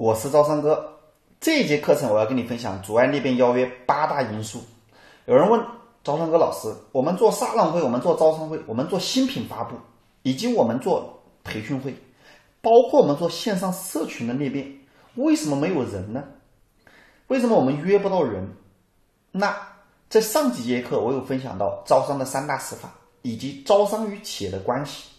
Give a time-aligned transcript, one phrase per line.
[0.00, 0.98] 我是招商哥。
[1.42, 4.62] 这节课程我要跟你分享阻碍裂变邀约八大因素。
[5.26, 5.62] 有人问
[6.02, 9.76] 招商哥老师，我们做沙龙会，我们做招商会，我们做新品发布，
[10.22, 11.94] 以及我们做培训会，
[12.62, 14.74] 包括我们做线上社群的裂变，
[15.16, 16.24] 为什么没有人呢？
[17.26, 18.48] 为什么我们约不到人？
[19.32, 19.54] 那
[20.08, 22.90] 在上几节课我有分享到招商的三大死法，
[23.20, 25.10] 以及招商与企业的关系。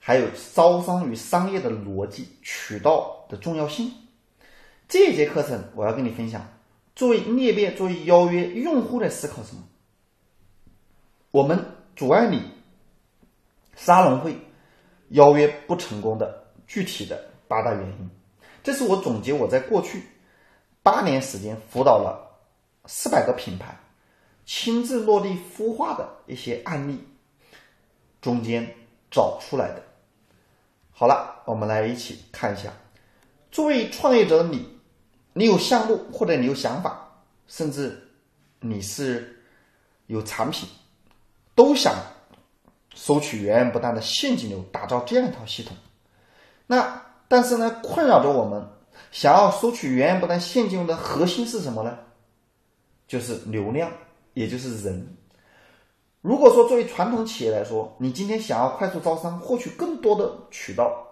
[0.00, 3.92] 还有招商与商业的逻辑、渠道的重要性。
[4.88, 6.46] 这节课程我要跟你分享，
[6.94, 9.62] 作为裂变、作为邀约，用户在思考什么？
[11.32, 11.64] 我们
[11.96, 12.40] 阻碍你
[13.74, 14.36] 沙龙会
[15.08, 18.10] 邀约不成功的具体的八大原因。
[18.62, 20.02] 这是我总结我在过去
[20.82, 22.38] 八年时间辅导了
[22.86, 23.76] 四百个品牌，
[24.44, 26.98] 亲自落地孵化的一些案例
[28.20, 28.72] 中间
[29.10, 29.82] 找出来的。
[30.92, 32.72] 好了，我们来一起看一下。
[33.50, 34.75] 作为创业者的你，
[35.38, 37.06] 你有项目或者你有想法，
[37.46, 37.94] 甚至
[38.58, 39.38] 你是
[40.06, 40.66] 有产品，
[41.54, 41.94] 都想
[42.94, 45.76] 收取源源不断的现金流，打造这样一套系统。
[46.66, 48.66] 那但是呢，困扰着我们
[49.12, 51.98] 想要收取源源不断现金流的核心是什么呢？
[53.06, 53.92] 就是流量，
[54.32, 55.16] 也就是人。
[56.22, 61.06] 如果说作为传统企业来说，你今天想要快速招商，获取更多的渠道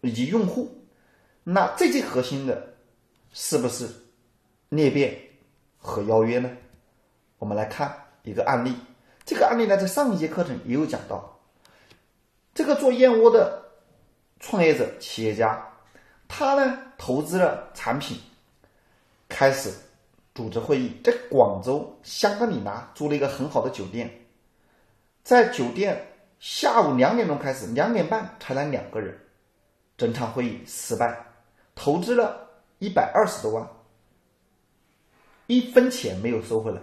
[0.00, 0.68] 以及用户，
[1.44, 2.73] 那最最核心的
[3.34, 3.86] 是不是
[4.68, 5.14] 裂变
[5.76, 6.48] 和邀约呢？
[7.38, 8.74] 我们来看一个案例，
[9.26, 11.36] 这个案例呢，在上一节课程也有讲到，
[12.54, 13.60] 这个做燕窝的
[14.38, 15.68] 创业者企业家，
[16.28, 18.16] 他呢投资了产品，
[19.28, 19.68] 开始
[20.32, 24.08] 组织会议，在广州香格里拉租了一个很好的酒店。
[25.24, 26.06] 在酒店
[26.38, 29.18] 下午两点钟开始，两点半才来两个人，
[29.96, 31.26] 整场会议失败，
[31.74, 32.43] 投资了
[32.84, 33.68] 一百二十多万，
[35.46, 36.80] 一分钱没有收回来。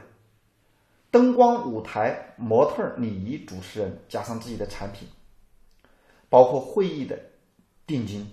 [1.12, 5.08] 灯光、舞台、模特、礼仪、主持人，加上自己的产品，
[6.30, 7.20] 包括会议的
[7.86, 8.26] 定金，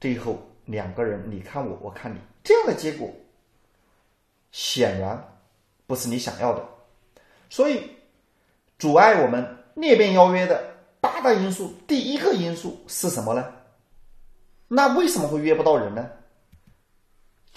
[0.00, 3.08] 最后两个人你看我，我看你，这样的结果
[4.50, 5.22] 显然
[5.86, 6.68] 不是你想要的，
[7.48, 7.90] 所以。
[8.78, 9.44] 阻碍我们
[9.74, 10.62] 裂变邀约的
[11.00, 13.52] 八大因素，第一个因素是什么呢？
[14.68, 16.08] 那为什么会约不到人呢？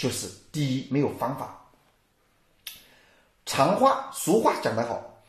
[0.02, 1.64] 就是第一，没有方法。
[3.46, 5.22] 常话俗话讲得好，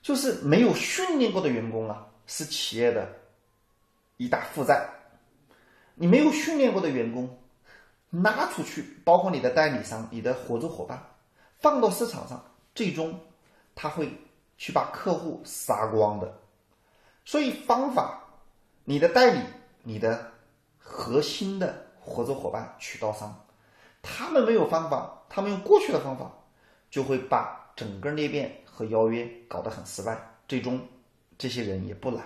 [0.00, 3.06] 就是没有训练过的员工啊，是企业的
[4.16, 4.88] 一大负债。
[5.94, 7.38] 你没有训练过的员工，
[8.08, 11.06] 拉出去，包括你的代理商、你的合作伙伴，
[11.58, 12.42] 放到市场上，
[12.74, 13.20] 最终
[13.74, 14.10] 他会。
[14.56, 16.32] 去把客户杀光的，
[17.24, 18.22] 所以方法，
[18.84, 19.40] 你的代理、
[19.82, 20.30] 你的
[20.78, 23.43] 核心的合作伙伴、渠道商，
[24.06, 26.30] 他们没有方法，他们用过去的方法，
[26.90, 30.16] 就会把整个裂变和邀约搞得很失败，
[30.46, 30.78] 最终
[31.38, 32.22] 这些人也不来。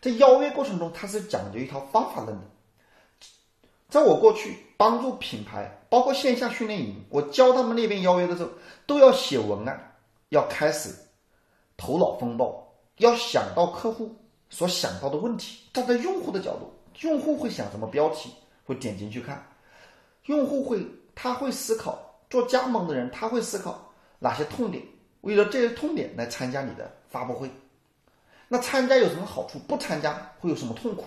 [0.00, 2.44] 在邀约过程中，他是讲究一套方法论的。
[3.88, 8.50] 在我过去帮助品牌，包括线下训练营，我教他们裂变邀约的时候，
[8.86, 9.98] 都要写文案，
[10.28, 10.94] 要开始。
[11.76, 14.14] 头脑风暴，要想到客户
[14.48, 18.30] 所想到的问题，站在用户的角度，用户会想什么标题，
[18.64, 19.44] 会点进去看，
[20.30, 21.98] 用户会他会思考，
[22.30, 24.80] 做加盟的人他会思考哪些痛点，
[25.22, 27.50] 为了这些痛点来参加你的发布会，
[28.46, 29.58] 那参加有什么好处？
[29.58, 31.04] 不参加会有什么痛苦？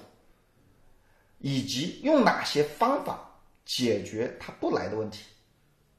[1.40, 3.18] 以及用哪些方法
[3.64, 5.24] 解决他不来的问题？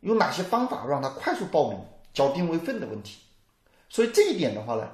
[0.01, 1.81] 用哪些方法让他快速报名
[2.13, 3.21] 交定位费的问题？
[3.89, 4.91] 所以这一点的话呢，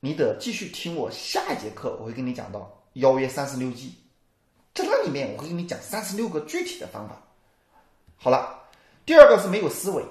[0.00, 3.94] 你得继续听我下一节课，我会跟你讲到邀约三十六计，
[4.80, 7.16] 在那里面我会跟你讲三十六个具体的方法。
[8.16, 8.62] 好了，
[9.04, 10.04] 第二个是没有思维，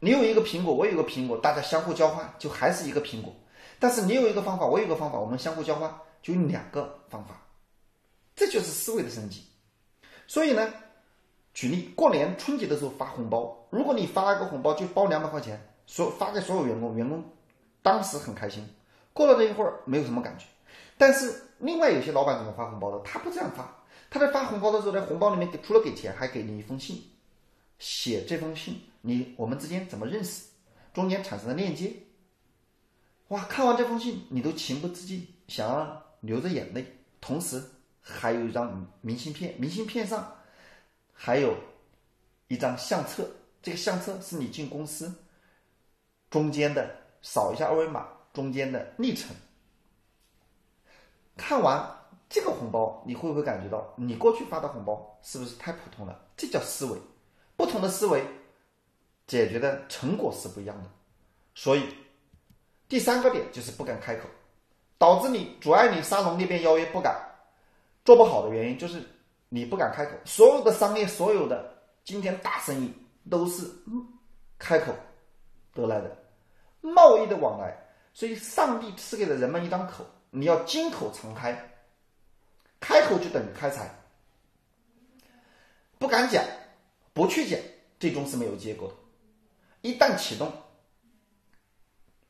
[0.00, 3.32] 你有一个苹果，我有一个苹果，大家相互交换就还是一个苹果，
[3.78, 5.92] 但是你有一个方法，我有一个方法，我们相互交换
[6.22, 7.40] 就有两个方法，
[8.34, 9.44] 这就是思维的升级。
[10.26, 10.72] 所以呢，
[11.54, 15.60] 举例过年春节的时候发红包，如果你发一个红包就包两百块钱。
[15.88, 17.24] 所发给所有员工，员工
[17.80, 18.68] 当时很开心。
[19.12, 20.44] 过了这一会儿，没有什么感觉。
[20.98, 22.98] 但是另外有些老板怎么发红包的？
[23.04, 27.02] 他不这样发，他在发红包的时候，在红包里面给除了给钱，还给你一封信，
[27.78, 30.44] 写这封信，你我们之间怎么认识，
[30.94, 31.92] 中间产生的链接。
[33.28, 36.86] 哇，看完这封信，你都情不自禁想要流着眼泪。
[37.20, 37.62] 同时
[38.00, 40.32] 还有一张明信片，明信片上
[41.12, 41.56] 还有
[42.48, 43.28] 一张相册，
[43.60, 45.12] 这个相册是你进公司。
[46.30, 49.34] 中间的扫一下二维码，中间的历程。
[51.36, 51.86] 看完
[52.28, 56.18] 这个红包你会不会感觉到，你过去发的红包是不是太普通了？
[56.36, 56.98] 这叫思维，
[57.56, 58.24] 不同的思维
[59.26, 60.90] 解决的成果是不一样的。
[61.54, 61.84] 所以
[62.88, 64.28] 第三个点就是不敢开口，
[64.98, 67.14] 导致你阻碍你沙龙那边邀约不敢
[68.04, 69.02] 做不好的原因就是
[69.48, 70.12] 你不敢开口。
[70.24, 71.74] 所有的商业，所有的
[72.04, 72.92] 今天大生意
[73.28, 73.70] 都是
[74.58, 74.92] 开口
[75.74, 76.16] 得来的，
[76.80, 77.76] 贸易的往来。
[78.12, 81.70] 所以，上帝赐给了人们一张口，你要金口常开，
[82.80, 83.94] 开口就等于开财。
[85.98, 86.44] 不敢讲，
[87.12, 87.58] 不去讲，
[87.98, 88.94] 最终是没有结果的。
[89.88, 90.52] 一旦启动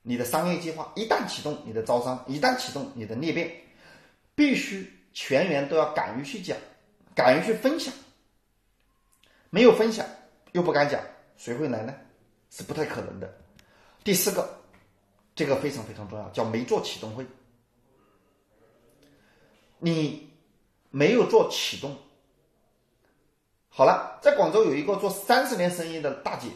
[0.03, 3.51] 你的商业计划，一旦启动你的招商，一旦启动你的裂变，
[4.35, 6.57] 必须全员都要敢于去讲，
[7.15, 7.93] 敢于去分享。
[9.51, 10.07] 没有分享
[10.53, 11.03] 又不敢讲，
[11.37, 11.95] 谁会来呢？
[12.51, 13.33] 是不太可能的。
[14.05, 14.57] 第四个。
[15.35, 17.23] 这个非常非常重要，叫没做启动会。
[19.87, 20.29] 你
[20.91, 21.95] 没有做启动，
[23.69, 26.49] 好了，在广州有一个做三十年生意的大姐，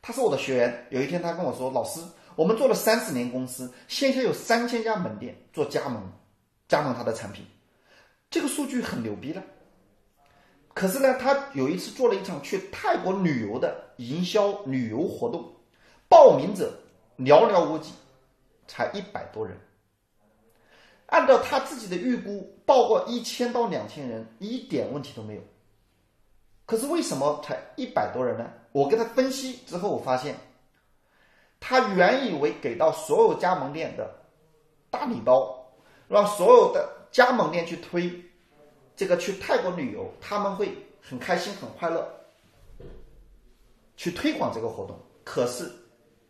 [0.00, 0.86] 她是我的学员。
[0.90, 2.00] 有一天她跟我说：“老师，
[2.36, 6.00] 我们做了三十年公司，线下有三千家门店做加盟，
[6.68, 7.44] 加盟她的产品，
[8.30, 9.42] 这个数据很牛逼了。
[10.72, 15.52] 可是呢，她有一次做了一场去泰国旅游的营销旅游活动，
[16.08, 16.72] 报名者
[17.18, 17.90] 寥寥无几。”
[18.68, 19.58] 才一百多人，
[21.12, 25.42] 按照他自己的预估，报过一千到两千人，一点问题都没有。
[26.64, 28.50] 可是为什么才一百多人呢？
[28.72, 30.34] 我跟他分析之后，我发现，
[31.60, 34.10] 他原以为给到所有加盟店的
[34.88, 35.70] 大礼包，
[36.08, 38.10] 让所有的加盟店去推
[38.96, 42.08] 这个去泰国旅游，他们会很开心、很快乐，
[43.98, 44.98] 去推广这个活动。
[45.24, 45.70] 可是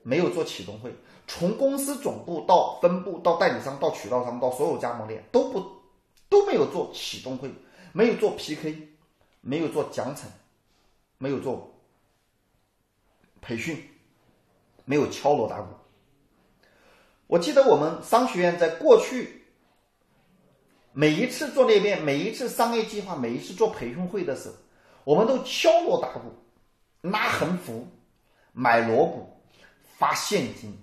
[0.02, 0.92] 没有做启动会。
[1.34, 5.66] 从公司总部到分部到代理商到渠道商到所有加盟店都不
[6.28, 7.50] 都没有做启动会，
[7.92, 8.88] 没有做 PK，
[9.40, 10.24] 没有做奖惩，
[11.16, 11.72] 没有做
[13.40, 13.82] 培训，
[14.84, 15.68] 没有敲锣打鼓。
[17.26, 19.46] 我记得我们商学院在过去
[20.92, 24.54] 每一次做裂变，每一次商业计划，每一次做培训会的时候，
[25.04, 26.30] 我们都敲锣打鼓，
[27.00, 27.86] 拉横幅，
[28.52, 29.40] 买锣鼓，
[29.96, 30.78] 发现金。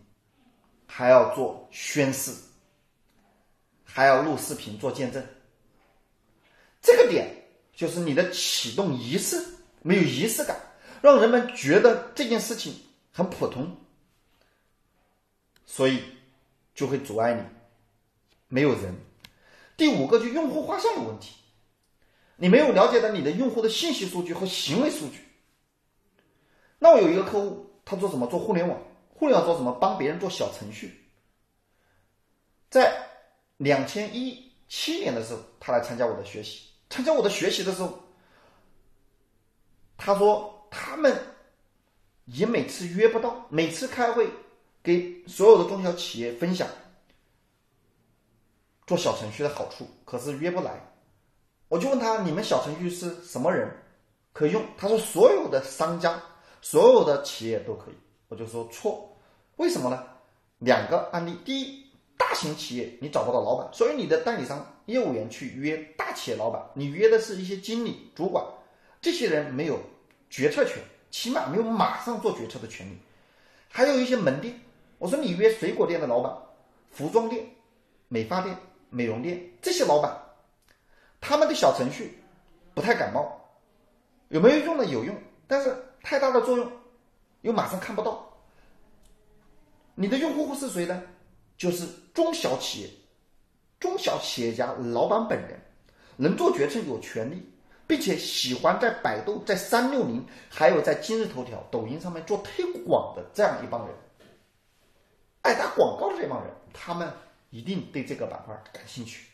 [0.91, 2.33] 还要做宣誓，
[3.86, 5.24] 还要录视频做见证。
[6.81, 7.31] 这个点
[7.71, 9.39] 就是你的启动仪式
[9.83, 10.59] 没有仪式感，
[11.00, 12.74] 让人们觉得这件事情
[13.12, 13.77] 很普通，
[15.65, 16.01] 所以
[16.74, 17.44] 就会阻碍你，
[18.47, 18.94] 没有人。
[19.77, 21.36] 第五个就用户画像的问题，
[22.36, 25.24] 你没有了解到你的用户的信息数据和行为数据。
[26.80, 28.25] 那我有一个客户，他做什么？
[28.25, 28.81] 做互联网。
[29.19, 29.74] 互联网做什么？
[29.74, 30.98] 帮别人做小程序。
[32.69, 33.06] 在
[33.57, 36.69] 两千一七年的时候，他来参加我的学习。
[36.89, 38.00] 参加我的学习的时候，
[39.98, 41.13] 他说他们
[42.27, 44.30] 也每次约不到，每次开会
[44.81, 46.65] 给所有的中小企业分享
[48.88, 50.81] 做小程序的好处，可是约不来。
[51.68, 53.69] 我就问他：你们小程序是什么人
[54.31, 54.63] 可用？
[54.77, 56.24] 他说所有的商家、
[56.62, 57.95] 所有的企业都可以。
[58.29, 59.13] 我就说错。
[59.57, 60.05] 为什么呢？
[60.59, 61.85] 两个案例：第一，
[62.17, 68.45] 大型企业你找不到老板，所以你的代理商业务员去约大企业老板，你约的是一些经理、主管，
[69.01, 69.79] 这些人没有
[70.29, 70.81] 决策权，
[71.12, 72.98] 起码没有马上做决策的权利。
[73.69, 74.59] 还有一些门店，
[74.98, 76.36] 我说你约水果店的老板、
[76.91, 77.45] 服装店、
[78.07, 78.55] 美发店、
[78.89, 80.17] 美容店这些老板，
[81.21, 82.17] 他们的小程序
[82.74, 83.39] 不太感冒，
[84.29, 84.86] 有没有用呢？
[84.86, 85.15] 有用，
[85.48, 86.71] 但是太大的作用
[87.41, 88.27] 又马上看不到。
[89.96, 91.01] 你的用户是谁呢？
[91.58, 92.89] 就是中小企业、
[93.79, 95.60] 中小企业家老板本人，
[96.15, 97.43] 能做决策、有权利，
[97.86, 103.96] 并且喜欢在百度、在三六零，还有在今日头条、抖音上面做推广的这样一帮人，
[105.41, 107.12] 爱打广告的这帮人，他们
[107.50, 109.27] 一定对这个板块感兴趣。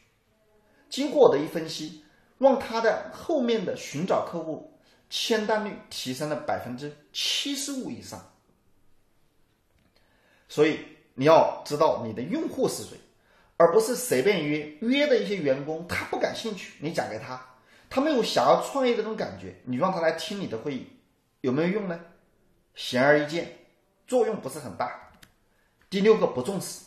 [0.90, 2.04] 经过我的一分析，
[2.40, 4.75] 让他的后面的寻找客户
[5.18, 8.34] 签单率提升了百分之七十五以上。
[10.50, 10.80] 所以
[11.14, 12.98] 你要知道你的用户是谁，
[13.56, 17.42] 而不是随便约约的一些员工，他不感兴趣，你讲给他，
[17.90, 20.86] 他没有想要创业这种感觉，你让他来听你的会议，
[21.40, 21.98] 有没有用呢？
[22.76, 23.58] 显而易见，
[24.06, 25.10] 作用不是很大。
[25.90, 26.82] 第六个不重视，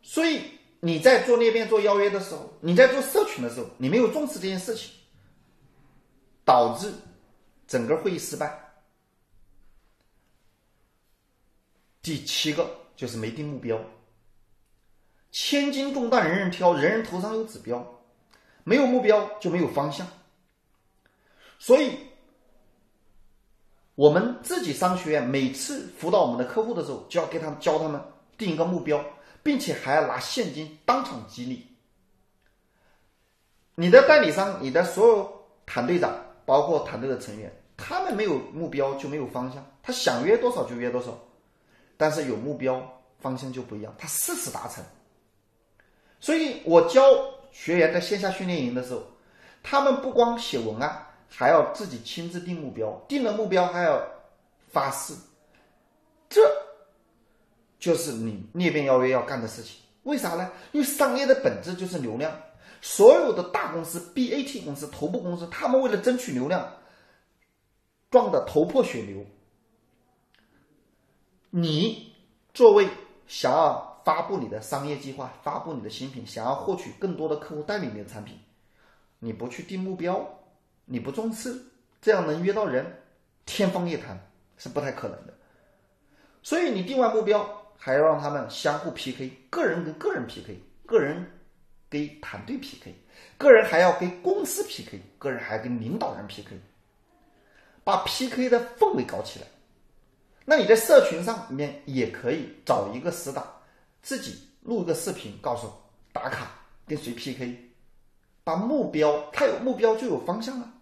[0.00, 0.40] 所以
[0.80, 4.90] 你在做裂变、做邀约的时候，你在做社群的时候，你没有重视这件事情，
[6.44, 6.92] 导致
[7.66, 8.60] 整个会议失败。
[12.02, 13.80] 第七个就是没定目标。
[15.32, 17.84] 千斤重担人人挑，人人头上有指标，
[18.62, 20.06] 没有目标就没有方向。
[21.58, 21.98] 所以，
[23.94, 28.00] 我们自己商学院每次辅导我们的客户的时候，就要给他们教他们
[28.36, 29.04] 定一个目标，
[29.42, 31.66] 并且还要拿现金当场激励。
[33.74, 41.18] 你的代理商、你的所有团队长，包括团队的成员，他们没有目标就没有方向，他想约多少就约多少。
[41.96, 42.82] 但是有目标，
[43.20, 44.84] 方向就不一样，他誓死达成。
[46.20, 47.02] 所以我教
[47.52, 49.02] 学员在线下训练营的时候，
[49.62, 54.02] 他们不光写文案，还要自己亲自定目标，定了目标还要
[54.68, 55.14] 发誓。
[56.28, 56.40] 这
[57.78, 59.76] 就是你裂变邀约要干的事情。
[60.02, 60.50] 为啥呢？
[60.72, 62.30] 因为商业的本质就是流量。
[62.86, 66.70] 所有的大公司、BAT 公司、头部公司，他们为了争取流量，
[68.10, 69.24] 撞得头破血流。
[71.48, 72.12] 你
[72.52, 72.86] 作为
[73.26, 78.38] 想要发布你的商业计划、发布你的新品，想要获取更多的客户代理你的产品，
[79.18, 80.22] 你不去定目标，
[80.84, 81.58] 你不重视，
[82.02, 82.84] 这样能约到人，
[83.46, 85.32] 天方夜谭，是不太可能的。
[86.42, 87.48] 所以你定完目标，
[87.78, 91.33] 还要让他们相互 PK，个人跟个人 PK，个人。
[91.94, 92.92] 跟团队 PK，
[93.38, 96.58] 个人还要跟公司 PK，个人还要跟领导人 PK，
[97.84, 99.46] 把 PK 的氛围搞起来。
[100.44, 103.46] 那你在社群上面也可以找一个死党，
[104.02, 105.72] 自己录个视频，告诉
[106.12, 106.50] 打卡
[106.84, 107.56] 跟谁 PK，
[108.42, 110.74] 把目标，他有目标就有方向了。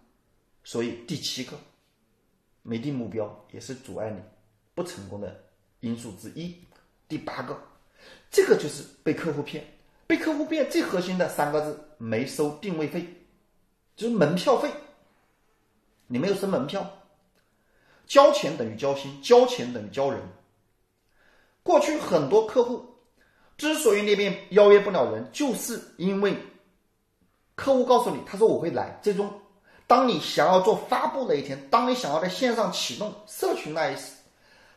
[0.63, 1.55] 所以第七个，
[2.63, 4.19] 没定目标也是阻碍你
[4.73, 5.43] 不成功的
[5.81, 6.57] 因素之一。
[7.07, 7.55] 第八个，
[8.31, 9.63] 这个就是被客户骗。
[10.05, 13.05] 被客户变最核心的三个字，没收定位费，
[13.95, 14.69] 就是门票费。
[16.07, 16.85] 你没有收门票，
[18.05, 20.21] 交钱等于交心，交钱等于交人。
[21.63, 22.85] 过去很多客户
[23.57, 26.37] 之所以那边邀约不了人，就是因为
[27.55, 29.31] 客户告诉你，他说我会来，最终
[29.87, 33.95] 当你想要做发布那一天，当你想要在线上启动社群那一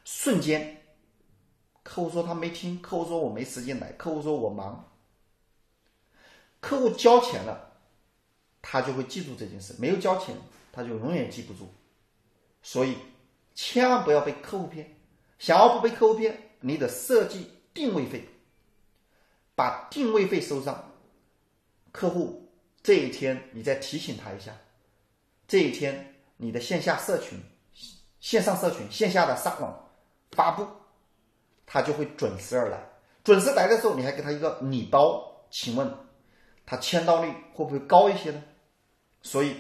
[0.04, 0.80] 瞬间，
[1.82, 4.82] 客户说他没听，客户说我没时间来，客户说我忙。
[6.60, 7.72] 客户交钱了，
[8.60, 10.34] 他就会记住这件事；没有交钱，
[10.72, 11.72] 他就永远记不住。
[12.62, 12.96] 所以，
[13.54, 14.96] 千万不要被客户骗。
[15.38, 18.26] 想要不被客户骗，你得设计定位费，
[19.54, 20.92] 把定位费收上。
[21.92, 22.50] 客户
[22.82, 24.56] 这一天，你再提醒他一下。
[25.46, 27.38] 这一天，你的线下社群、
[28.18, 29.72] 线上社群、线下的沙龙
[30.32, 30.66] 发布，
[31.64, 32.82] 他就会准时而来。
[33.22, 36.05] 准时来的时候，你还给他一个礼包，请问？
[36.66, 38.42] 他签到率会不会高一些呢？
[39.22, 39.54] 所以，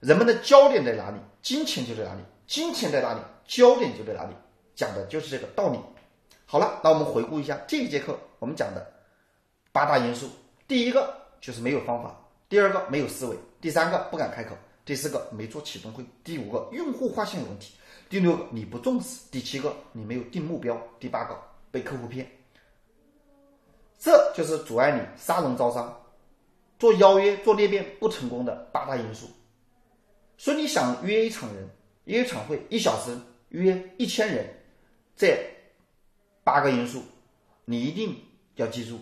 [0.00, 4.34] 人们的焦点在哪里，金钱就在哪里；金钱在哪里，焦点就在哪里。
[4.74, 5.78] 讲的就是这个道理。
[6.44, 8.86] 好了，那我们回顾一下这一节课我们讲的
[9.72, 10.28] 八大因素：
[10.68, 12.10] 第一个就是没有方法；
[12.48, 14.54] 第二个没有思维；第三个不敢开口；
[14.84, 17.72] 第四个没做启动会；第五个用户画像有问题；
[18.10, 21.36] 第六个你不重视；第七个你没有定目标；第八个
[21.70, 22.30] 被客户骗。
[23.98, 26.02] 这就是阻碍你沙龙招商。
[26.78, 29.26] 做邀约、做裂变不成功的八大因素，
[30.36, 31.68] 所以你想约一场人、
[32.04, 33.16] 约一场会，一小时
[33.48, 34.46] 约一千人，
[35.16, 35.38] 这
[36.44, 37.02] 八个因素
[37.64, 38.14] 你一定
[38.56, 38.98] 要记住。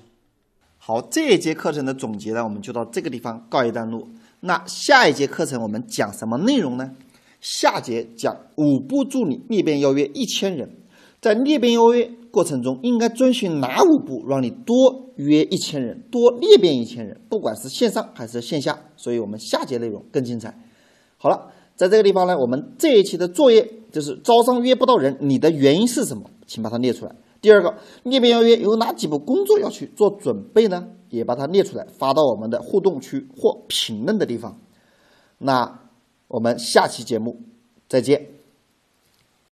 [0.78, 4.08] 好，这一节课程的总结呢，我们就到这个地方告一段落。
[4.40, 6.94] 那下一节课程我们讲什么内容呢？
[7.40, 10.76] 下节讲五步助你裂变邀约一千人，
[11.20, 12.10] 在裂变邀约。
[12.34, 14.74] 过程中应该遵循哪五步，让你多
[15.14, 17.18] 约一千人，多裂变一千人？
[17.28, 20.52] 不管是线上还是线下，所以我们下节内容更精彩。
[21.16, 26.24] 好了，在这个地方呢，我们这一期的作业就是招商约不到人，你的原因是什么？
[26.46, 27.14] 请把它列出来。
[27.40, 30.88] 第二个，裂变邀约有哪几步工作要去做准备呢？
[31.10, 34.58] 也把它列出来，发到我们的互动区或评论的地方。
[35.38, 35.80] 那
[36.26, 37.40] 我们下期节目
[37.88, 38.33] 再见。